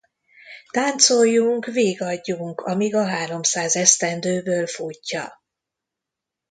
Táncoljunk, 0.71 1.65
vigadjunk, 1.65 2.61
amíg 2.61 2.95
a 2.95 3.05
háromszáz 3.07 3.75
esztendőből 3.75 4.67
futja. 4.67 5.41